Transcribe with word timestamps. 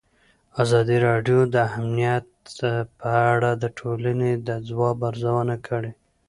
ازادي 0.63 0.97
راډیو 1.07 1.39
د 1.55 1.57
امنیت 1.77 2.25
په 2.99 3.09
اړه 3.33 3.51
د 3.63 3.63
ټولنې 3.79 4.31
د 4.47 4.49
ځواب 4.67 4.97
ارزونه 5.09 5.55
کړې. 5.67 5.91